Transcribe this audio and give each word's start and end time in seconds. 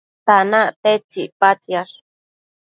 tanac 0.25 0.69
tedtsi 0.83 1.19
icpatsiash? 1.25 1.95